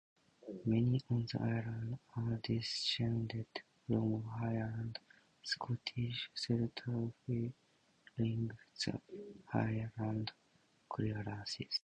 Many 0.65 0.99
on 1.11 1.27
the 1.31 1.39
Island 1.39 1.99
are 2.17 2.39
descended 2.41 3.45
from 3.85 4.23
Highland 4.23 4.97
Scottish 5.43 6.31
settlers 6.33 7.11
fleeing 7.23 8.49
the 8.83 9.01
Highland 9.45 10.31
Clearances. 10.89 11.79